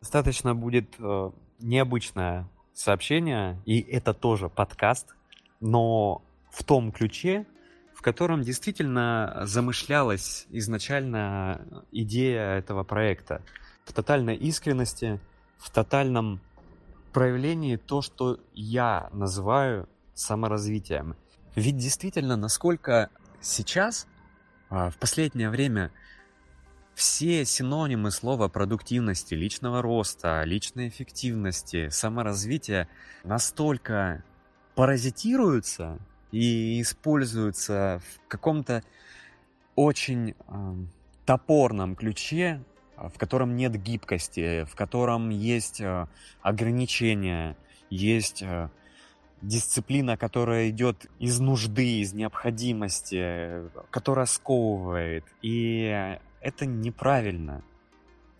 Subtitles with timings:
[0.00, 5.14] Достаточно будет э, необычное сообщение, и это тоже подкаст,
[5.60, 7.46] но в том ключе,
[7.94, 13.42] в котором действительно замышлялась изначально идея этого проекта.
[13.84, 15.20] В тотальной искренности,
[15.58, 16.40] в тотальном
[17.12, 21.14] проявлении то, что я называю саморазвитием.
[21.54, 23.10] Ведь действительно, насколько
[23.42, 24.06] сейчас,
[24.70, 25.92] а, в последнее время,
[26.94, 32.88] все синонимы слова продуктивности, личного роста, личной эффективности, саморазвития
[33.24, 34.22] настолько
[34.74, 35.98] паразитируются
[36.32, 38.82] и используются в каком-то
[39.76, 40.74] очень э,
[41.24, 42.62] топорном ключе,
[42.96, 46.06] в котором нет гибкости, в котором есть э,
[46.42, 47.56] ограничения,
[47.88, 48.68] есть э,
[49.42, 55.24] дисциплина, которая идет из нужды, из необходимости, которая сковывает.
[55.40, 57.62] И это неправильно.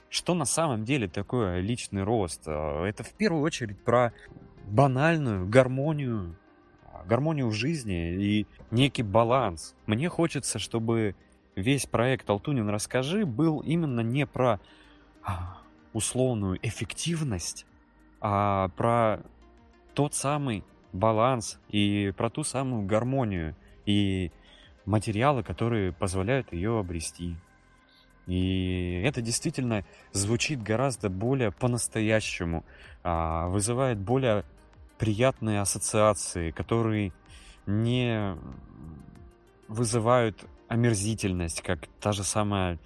[0.08, 2.42] Что на самом деле такое личный рост?
[2.46, 4.12] Э, это в первую очередь про
[4.66, 6.36] банальную гармонию,
[7.06, 9.75] гармонию в жизни и некий баланс.
[9.86, 11.14] Мне хочется, чтобы
[11.55, 14.60] весь проект «Алтунин, расскажи» был именно не про
[15.22, 15.58] а,
[15.92, 17.66] условную эффективность,
[18.20, 19.20] а про
[19.94, 24.32] тот самый баланс и про ту самую гармонию и
[24.86, 27.36] материалы, которые позволяют ее обрести.
[28.31, 32.64] И это действительно звучит гораздо более по-настоящему,
[33.03, 34.45] а, вызывает более
[34.98, 37.12] приятные ассоциации, которые
[37.67, 38.37] не
[39.67, 42.78] вызывают омерзительность, как та же самая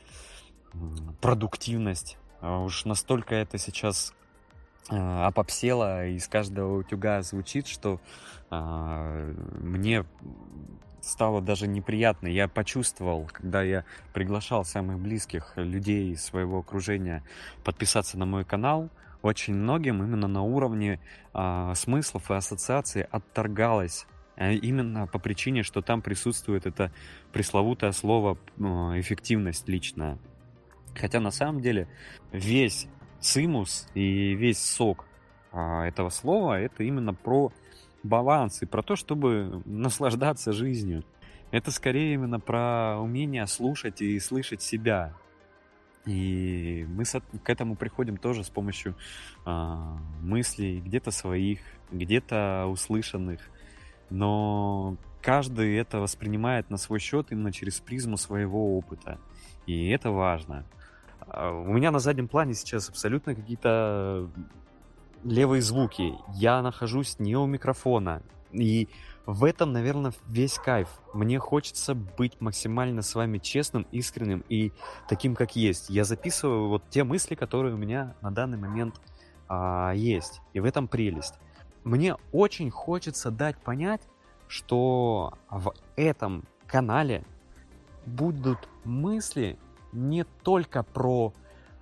[1.21, 2.17] продуктивность.
[2.41, 4.15] А уж настолько это сейчас
[4.89, 8.01] а, опопсело, из каждого утюга звучит, что
[8.51, 10.05] мне
[11.09, 12.29] стало даже неприятно.
[12.29, 17.23] Я почувствовал, когда я приглашал самых близких людей из своего окружения
[17.65, 18.91] подписаться на мой канал,
[19.23, 21.01] очень многим именно на уровне
[21.33, 26.93] э, смыслов и ассоциаций отторгалось а именно по причине, что там присутствует это
[27.33, 30.19] пресловутое слово эффективность личная.
[30.95, 31.89] Хотя на самом деле
[32.33, 32.89] весь
[33.21, 35.07] цимус и весь сок
[35.53, 37.53] этого слова это именно про
[38.05, 41.05] баланс и про то, чтобы наслаждаться жизнью.
[41.51, 45.15] Это скорее именно про умение слушать и слышать себя.
[46.07, 48.95] И мы к этому приходим тоже с помощью
[49.47, 51.61] э, мыслей, где-то своих,
[51.91, 53.41] где-то услышанных.
[54.11, 59.19] Но каждый это воспринимает на свой счет именно через призму своего опыта.
[59.67, 60.67] И это важно.
[61.27, 64.29] У меня на заднем плане сейчас абсолютно какие-то
[65.25, 66.15] левые звуки.
[66.35, 68.23] Я нахожусь не у микрофона.
[68.53, 68.89] И
[69.27, 70.89] в этом, наверное, весь кайф.
[71.13, 74.73] Мне хочется быть максимально с вами честным, искренним и
[75.09, 75.91] таким, как есть.
[75.91, 79.01] Я записываю вот те мысли, которые у меня на данный момент
[79.49, 80.41] а, есть.
[80.53, 81.35] И в этом прелесть.
[81.83, 84.03] Мне очень хочется дать понять,
[84.47, 87.25] что в этом канале
[88.07, 89.59] будут мысли
[89.93, 91.33] не только про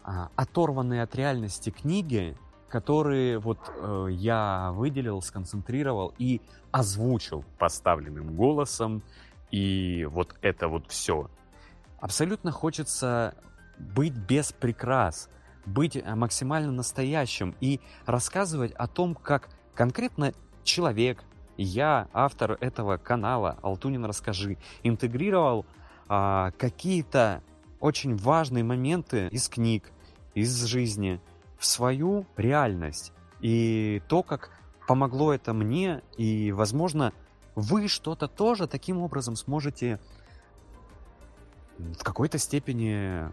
[0.04, 2.36] а, оторванные от реальности книги,
[2.72, 6.40] которые вот э, я выделил, сконцентрировал и
[6.70, 9.02] озвучил поставленным голосом.
[9.50, 11.30] И вот это вот все.
[12.00, 13.34] Абсолютно хочется
[13.78, 15.28] быть без прикрас,
[15.66, 20.32] быть э, максимально настоящим и рассказывать о том, как конкретно
[20.64, 21.22] человек,
[21.58, 25.66] я, автор этого канала Алтунин Расскажи, интегрировал
[26.08, 27.42] а, какие-то
[27.80, 29.92] очень важные моменты из книг,
[30.34, 31.20] из жизни–
[31.62, 33.12] в свою реальность.
[33.40, 34.50] И то, как
[34.88, 37.12] помогло это мне, и, возможно,
[37.54, 40.00] вы что-то тоже таким образом сможете
[41.78, 43.28] в какой-то степени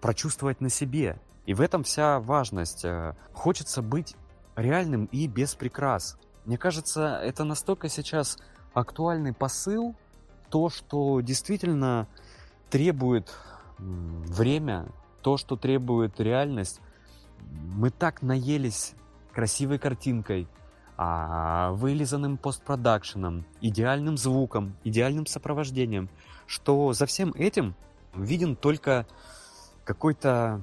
[0.00, 1.20] прочувствовать на себе.
[1.44, 2.86] И в этом вся важность.
[2.86, 4.16] Э, хочется быть
[4.56, 6.16] реальным и без прикрас.
[6.46, 8.38] Мне кажется, это настолько сейчас
[8.72, 9.94] актуальный посыл,
[10.48, 12.08] то, что действительно
[12.70, 13.34] требует
[13.78, 14.88] время,
[15.20, 16.80] то, что требует реальность,
[17.40, 18.94] мы так наелись
[19.32, 20.48] красивой картинкой,
[20.96, 26.08] а, вылизанным постпродакшеном, идеальным звуком, идеальным сопровождением,
[26.46, 27.74] что за всем этим
[28.14, 29.06] виден только
[29.84, 30.62] какой-то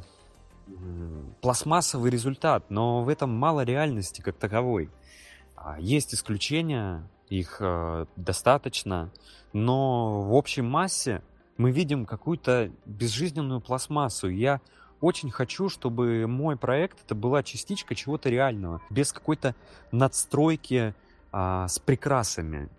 [1.42, 4.90] пластмассовый результат, но в этом мало реальности как таковой.
[5.56, 9.12] А, есть исключения, их э, достаточно,
[9.54, 11.22] но в общей массе
[11.58, 14.28] мы видим какую-то безжизненную пластмассу.
[14.28, 14.62] Я
[15.02, 19.56] очень хочу, чтобы мой проект это была частичка чего-то реального, без какой-то
[19.92, 20.94] надстройки
[21.32, 22.70] а, с прикрасами.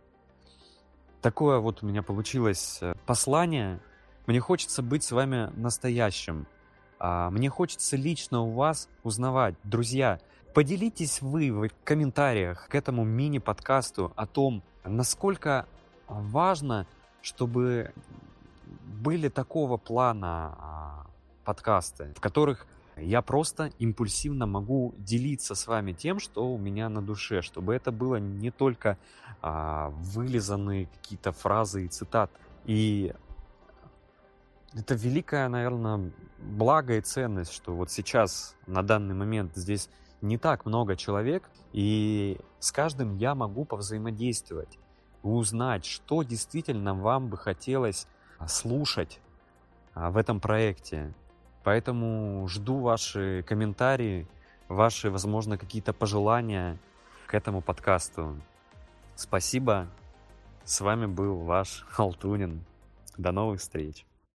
[1.22, 3.80] Такое вот у меня получилось э, послание.
[4.26, 6.46] Мне хочется быть с вами настоящим.
[6.98, 10.20] А, мне хочется лично у вас узнавать, друзья,
[10.54, 15.66] поделитесь вы в комментариях к этому мини-подкасту о том, насколько
[16.08, 16.86] важно,
[17.20, 17.92] чтобы
[18.84, 20.75] были такого плана а,
[21.46, 22.66] подкасты, в которых
[22.96, 27.92] я просто импульсивно могу делиться с вами тем, что у меня на душе, чтобы это
[27.92, 28.98] было не только
[29.42, 32.32] а, вылизанные какие-то фразы и цитаты.
[32.64, 33.14] И
[34.74, 39.88] это великая, наверное, благо и ценность, что вот сейчас, на данный момент, здесь
[40.22, 44.78] не так много человек, и с каждым я могу повзаимодействовать,
[45.22, 48.08] узнать, что действительно вам бы хотелось
[48.46, 49.20] слушать
[49.94, 51.14] а, в этом проекте.
[51.66, 54.28] Поэтому жду ваши комментарии,
[54.68, 56.78] ваши, возможно, какие-то пожелания
[57.26, 58.36] к этому подкасту.
[59.16, 59.88] Спасибо.
[60.62, 62.64] С вами был ваш Алтунин.
[63.16, 64.06] До новых встреч.